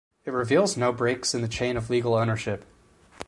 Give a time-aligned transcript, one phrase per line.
[0.25, 2.65] It reveals no breaks in the chain of legal ownership.